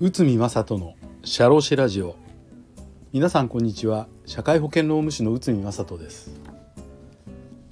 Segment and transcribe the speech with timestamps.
[0.00, 2.16] 内海正人のシャローシラジオ。
[3.12, 4.08] 皆さんこんにちは。
[4.26, 6.32] 社会保険労務士の内海正人です。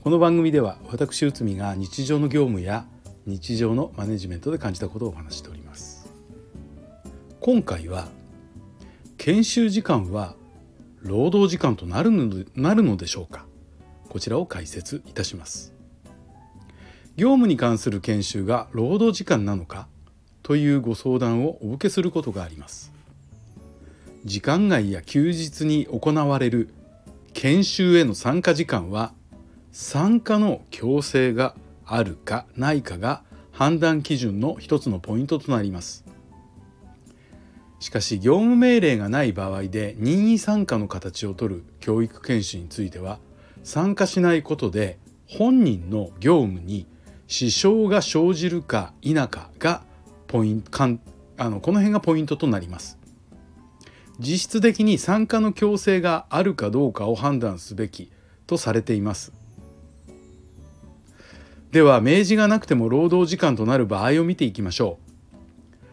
[0.00, 2.86] この番組では私内海が日常の業務や
[3.26, 6.12] 日常のマネジメントで感じたことをお話しております。
[7.40, 8.06] 今回は
[9.18, 10.36] 研修時間は
[11.02, 13.44] 労働時間となるのでなるのでしょうか。
[14.08, 15.75] こちらを解説いたします。
[17.16, 19.88] 業務に関する研修が労働時間なのか
[20.42, 22.92] というご相談をお受けすることがあります。
[24.26, 26.68] 時間外や休日に行われる
[27.32, 29.14] 研修への参加時間は
[29.72, 31.54] 参加の強制が
[31.86, 36.04] あるかないかが判断基準の一つのポイントとなります。
[37.80, 43.20] しかし業務命令がない場合で任意参加の形をとる教育研修については
[43.64, 46.86] 参加しないことで本人の業務に
[47.26, 49.82] 支障が生じるか否かが
[50.26, 51.00] ポイントかん
[51.36, 52.98] あのこの辺がポイントとなります。
[54.18, 58.10] 実質的に参加の強制があるかどうかを判断すべき
[58.46, 59.32] とされています。
[61.72, 65.06] では明示がなくても労働時間となる場合を見ていきましょう。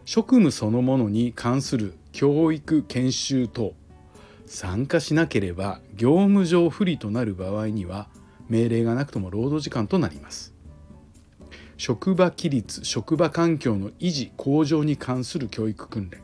[0.05, 3.73] 職務そのものに関する教育研修等
[4.45, 8.07] 参加しなければ業務上不利となる場合には
[8.49, 10.52] 命令がなくとも労働時間となります。
[11.85, 16.21] 職場規律職場環境の維持向上に関する教育訓練。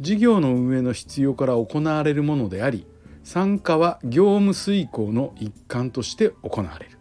[0.00, 2.86] 事業の運営の必要から行われるものであり
[3.22, 6.98] 参加は業務遂行の一環として行われる。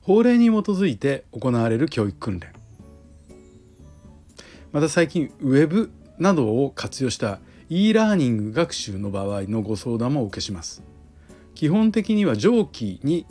[0.00, 2.54] 法令に基づいて行われる教育訓練。
[4.72, 10.82] また最近ウェブなどを活用した e ラーニング学習の場合のご相談もお受けします。
[11.54, 13.26] 基本的には上記に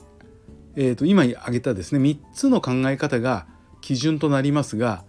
[0.75, 3.47] えー、と今挙げたですね3つの考え方が
[3.81, 5.03] 基準となりますが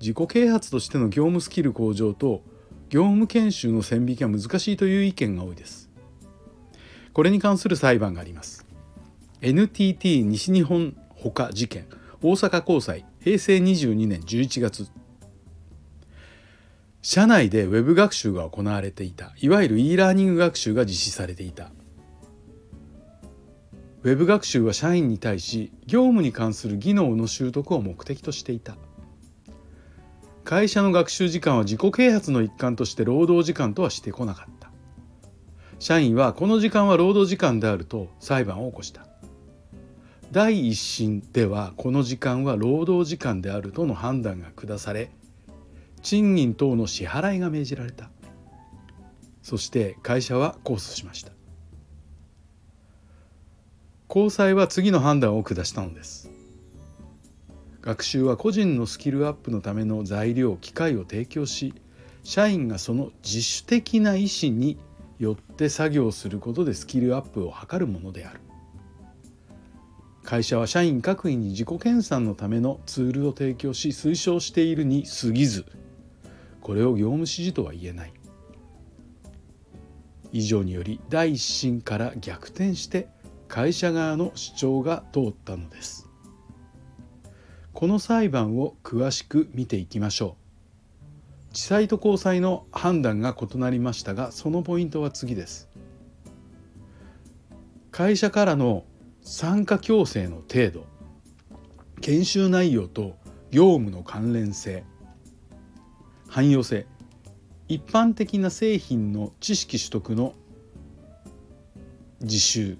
[0.00, 2.42] 自己啓発としての業務スキル向上と
[2.88, 5.90] 業務研修の線引きは難しいという意見が多いです。
[7.12, 8.66] これに関する裁判があります。
[9.40, 11.86] NTT 西日本ほか事件
[12.22, 14.88] 大阪高裁平成22年11月。
[17.02, 21.70] 社内でウェブ学習が行われていたいわゆる e ラーニング学習が実施されていた。
[24.04, 28.76] ウェブ学習は社員に対し業務に関する技能の習得を目的としていた。
[30.44, 34.70] 会社の学習時間は自己啓発の一環として労働時間とはしてこなかった。
[35.80, 39.06] 社員はこの時間は労働時間であると裁判を起こした。
[40.30, 45.10] 第一審ではこの時間は労働時間であるとの判断が下され
[46.02, 48.10] 賃金等の支払いが命じられた。
[49.42, 51.37] そして会社は控訴しました。
[54.08, 56.30] 高裁は次の判断を下したのです。
[57.82, 61.74] 学習は個人のスキルアップのための材料機会を提供し
[62.22, 64.78] 社員がその自主的な意思に
[65.18, 68.40] よって作業することでスキルアップを図るものである。
[70.24, 75.66] 会社は社員各位に自己研鑽のためのツールを提供し推奨しているに過ぎず
[76.62, 78.12] これを業務指示とは言えない。
[80.32, 83.08] 以上により第一審から逆転して
[83.48, 86.08] 会社側の主張が通ったのです。
[87.72, 90.36] この裁判を詳しく見ていきましょ
[91.50, 91.54] う。
[91.54, 95.68] 地裁と高裁の判断が異なりましたがそのポイントは次です。
[97.90, 98.84] 会社からの
[99.22, 100.86] 参加強制の程度
[102.00, 103.16] 研修内容と
[103.50, 104.84] 業務の関連性
[106.28, 106.86] 汎用性
[107.66, 110.34] 一般的な製品の知識取得の
[112.20, 112.78] 自習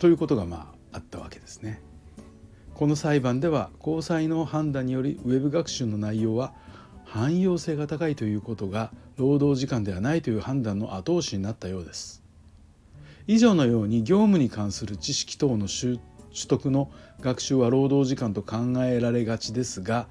[0.00, 1.82] ということがまああったわけですね。
[2.74, 6.54] この裁判では高裁の判断によりウェブ学習の内容は
[7.04, 12.22] 汎用性が高いということが労働時間ではないという判断の後押しになったようです。
[13.26, 16.00] 以上のように業務に関する知識等の取
[16.48, 16.90] 得の
[17.20, 20.08] 学習は労働時間と考えられがちですが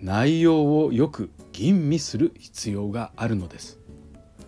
[0.00, 3.78] 内容をよく吟味する必要があるのです。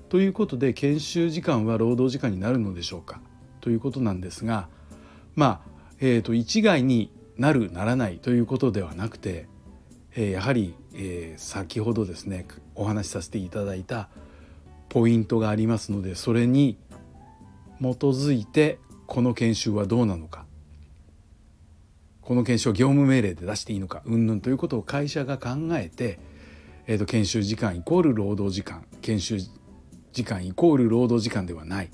[0.09, 3.21] ということで研修時間は労働時間になるのでしょうか
[3.63, 4.69] ということなんですが
[5.35, 5.71] まあ、
[6.01, 9.49] えーと、一概になるならないということではなくて、
[10.15, 14.11] えー、やはり、えー、先ほどですねお話しさせていただいた
[14.91, 16.77] ポイントがありますのでそれに
[17.81, 20.45] 基づいてこの研修はどうなのか
[22.21, 26.19] この研修を業務命令で出していいのかうんぬんということを会社が考えて、
[26.87, 29.39] えーと研修時間イコール労働時間研修
[30.13, 31.91] 時間イコール労働時間ではない。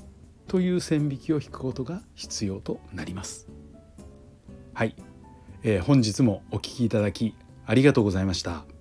[0.48, 3.48] という線引きを引くことが必要となります。
[4.74, 4.96] はい、
[5.62, 7.34] えー、本日もお聴きいただき
[7.66, 8.77] ありがとうございました。